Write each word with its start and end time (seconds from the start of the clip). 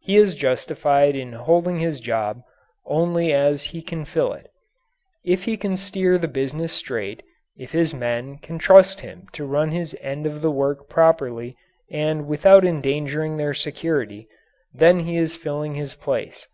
He 0.00 0.16
is 0.16 0.34
justified 0.34 1.14
in 1.14 1.34
holding 1.34 1.78
his 1.78 2.00
job 2.00 2.42
only 2.84 3.32
as 3.32 3.62
he 3.62 3.80
can 3.80 4.04
fill 4.04 4.32
it. 4.32 4.48
If 5.24 5.44
he 5.44 5.56
can 5.56 5.76
steer 5.76 6.18
the 6.18 6.26
business 6.26 6.72
straight, 6.72 7.22
if 7.56 7.70
his 7.70 7.94
men 7.94 8.38
can 8.38 8.58
trust 8.58 9.02
him 9.02 9.28
to 9.34 9.46
run 9.46 9.70
his 9.70 9.94
end 10.00 10.26
of 10.26 10.42
the 10.42 10.50
work 10.50 10.88
properly 10.88 11.56
and 11.92 12.26
without 12.26 12.64
endangering 12.64 13.36
their 13.36 13.54
security, 13.54 14.26
then 14.74 14.98
he 14.98 15.16
is 15.16 15.36
filling 15.36 15.76
his 15.76 15.94
place. 15.94 16.48